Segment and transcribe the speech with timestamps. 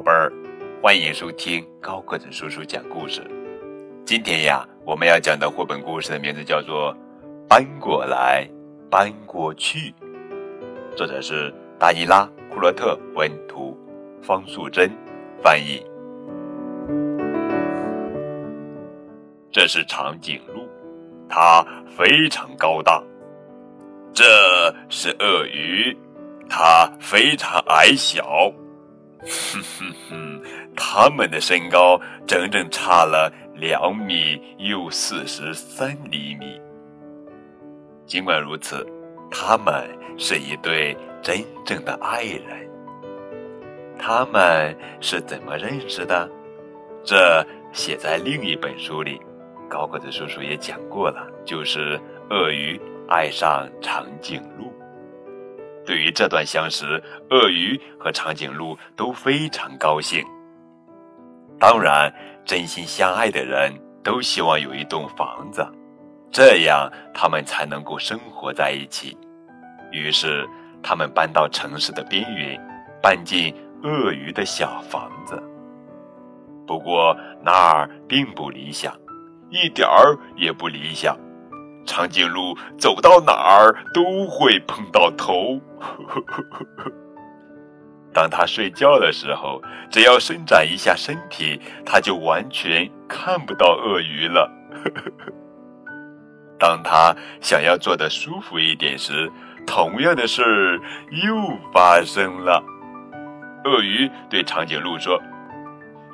[0.00, 0.32] 宝贝儿，
[0.80, 3.20] 欢迎收听高个子叔叔讲故事。
[4.06, 6.90] 今天呀，我们要讲的绘本故事的名字叫做
[7.46, 8.48] 《搬过来，
[8.90, 9.92] 搬过去》，
[10.96, 13.76] 作者是达尼拉·库洛特文图，
[14.22, 14.90] 方素珍
[15.42, 15.84] 翻译。
[19.52, 20.66] 这是长颈鹿，
[21.28, 21.62] 它
[21.94, 23.02] 非常高大。
[24.14, 24.24] 这
[24.88, 25.94] 是鳄鱼，
[26.48, 28.50] 它非常矮小。
[29.22, 30.42] 哼哼哼，
[30.76, 36.60] 他们的身高整整差了两米又四十三厘米。
[38.06, 38.86] 尽管如此，
[39.30, 42.68] 他们是一对真正的爱人。
[43.98, 46.28] 他们是怎么认识的？
[47.04, 49.20] 这写在另一本书里，
[49.68, 54.69] 高个子叔叔也讲过了，就是鳄鱼爱上长颈鹿。
[55.90, 60.24] 对于这段相识，鳄鱼和长颈鹿都非常高兴。
[61.58, 65.66] 当然，真心相爱的人都希望有一栋房子，
[66.30, 69.18] 这样他们才能够生活在一起。
[69.90, 70.48] 于是，
[70.80, 72.56] 他们搬到城市的边缘，
[73.02, 75.42] 搬进鳄鱼的小房子。
[76.68, 78.94] 不过，那儿并不理想，
[79.50, 81.18] 一点儿也不理想。
[81.86, 85.60] 长颈鹿走到哪儿都会碰到头。
[88.12, 94.50] 当他睡觉的时候，只要伸展一下身体，他就完全看不到鳄鱼了。
[96.58, 99.30] 当他想要坐得舒服一点时，
[99.66, 100.80] 同样的事
[101.22, 102.62] 又发生了。
[103.64, 105.22] 鳄鱼对长颈鹿说：“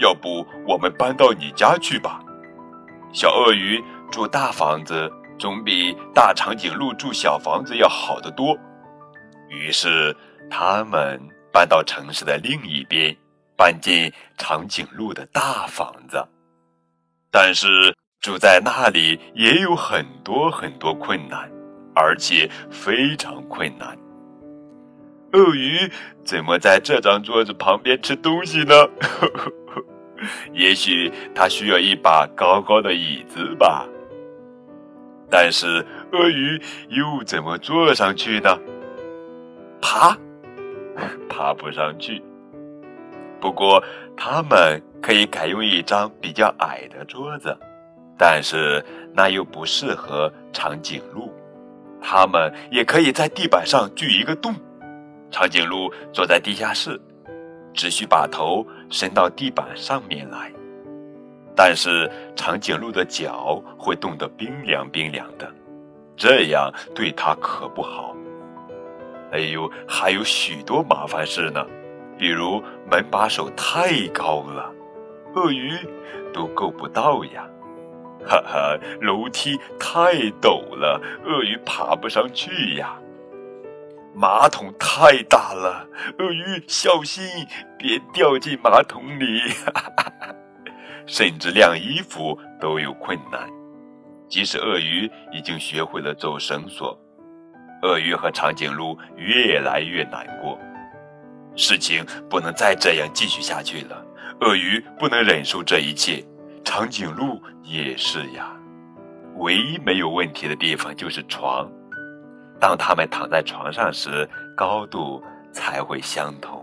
[0.00, 2.20] 要不我们搬到你家去吧？”
[3.12, 5.12] 小鳄鱼住大房子。
[5.42, 8.56] 总比大长颈鹿住小房子要好得多。
[9.48, 10.16] 于是，
[10.48, 11.20] 他们
[11.52, 13.16] 搬到城市的另一边，
[13.56, 16.24] 搬进长颈鹿的大房子。
[17.28, 17.66] 但是，
[18.20, 21.50] 住在那里也有很多很多困难，
[21.92, 23.98] 而且非常困难。
[25.32, 25.90] 鳄鱼
[26.24, 28.74] 怎么在这张桌子旁边吃东西呢？
[30.54, 33.88] 也许它需要一把高高的椅子吧。
[35.32, 35.82] 但是
[36.12, 36.60] 鳄鱼
[36.90, 38.54] 又怎么坐上去呢？
[39.80, 40.14] 爬，
[41.26, 42.22] 爬不上去。
[43.40, 43.82] 不过
[44.14, 47.56] 他们可以改用一张比较矮的桌子，
[48.18, 48.84] 但是
[49.14, 51.32] 那又不适合长颈鹿。
[51.98, 54.54] 他们也可以在地板上锯一个洞，
[55.30, 57.00] 长颈鹿坐在地下室，
[57.72, 60.52] 只需把头伸到地板上面来。
[61.54, 65.50] 但是长颈鹿的脚会冻得冰凉冰凉的，
[66.16, 68.16] 这样对它可不好。
[69.32, 71.64] 哎呦，还有许多麻烦事呢，
[72.18, 74.70] 比如门把手太高了，
[75.34, 75.72] 鳄鱼
[76.32, 77.46] 都够不到呀。
[78.24, 82.98] 哈哈，楼梯太陡了，鳄鱼爬不上去呀。
[84.14, 87.24] 马桶太大了，鳄鱼小心
[87.78, 89.40] 别掉进马桶里。
[89.64, 90.12] 哈哈。
[91.06, 93.48] 甚至晾衣服都有困难，
[94.28, 96.98] 即使鳄鱼已经学会了走绳索，
[97.82, 100.58] 鳄鱼和长颈鹿越来越难过。
[101.54, 104.04] 事情不能再这样继续下去了，
[104.40, 106.24] 鳄鱼不能忍受这一切，
[106.64, 108.56] 长颈鹿也是呀。
[109.36, 111.70] 唯一没有问题的地方就是床，
[112.60, 116.61] 当他们躺在床上时，高度才会相同。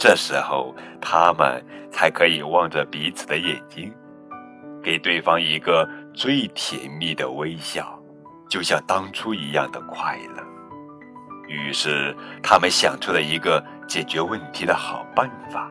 [0.00, 1.62] 这时候，他们
[1.92, 3.92] 才可以望着彼此的眼睛，
[4.82, 8.00] 给对方一个最甜蜜的微笑，
[8.48, 10.42] 就像当初一样的快乐。
[11.48, 15.70] 于是，他们想出了一个解决问题的好办法。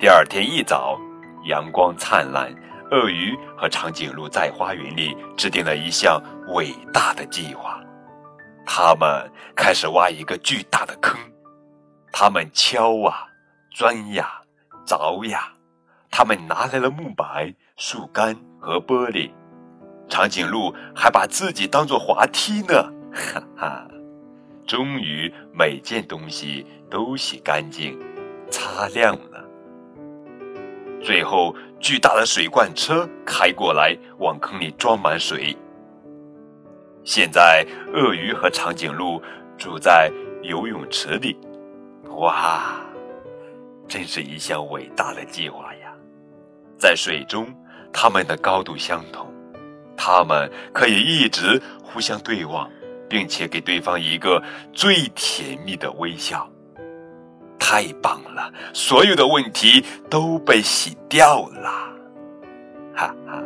[0.00, 0.98] 第二天一早，
[1.44, 2.50] 阳光灿烂，
[2.92, 6.18] 鳄鱼和长颈鹿在花园里制定了一项
[6.54, 7.78] 伟大的计划。
[8.64, 11.14] 他们开始挖一个巨大的坑。
[12.12, 13.26] 他们敲啊，
[13.74, 14.42] 钻呀，
[14.86, 15.50] 凿呀，
[16.10, 19.30] 他们拿来了木板、树干和玻璃。
[20.08, 23.88] 长颈鹿还把自己当做滑梯呢，哈哈！
[24.66, 27.98] 终于，每件东西都洗干净、
[28.50, 29.42] 擦亮了。
[31.02, 35.56] 最后，巨大的水罐车开过来，往坑里装满水。
[37.04, 39.20] 现在，鳄鱼和长颈鹿
[39.56, 40.12] 住在
[40.42, 41.36] 游泳池里。
[42.16, 42.80] 哇，
[43.88, 45.92] 真是一项伟大的计划呀！
[46.78, 47.46] 在水中，
[47.92, 49.26] 它们的高度相同，
[49.96, 52.70] 它们可以一直互相对望，
[53.08, 54.42] 并且给对方一个
[54.72, 56.48] 最甜蜜的微笑。
[57.58, 61.70] 太棒了，所有的问题都被洗掉了，
[62.94, 63.42] 哈哈。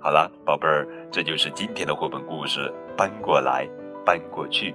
[0.00, 2.72] 好了，宝贝儿，这就是今天的绘本故事。
[2.96, 3.68] 搬过来，
[4.04, 4.74] 搬过去。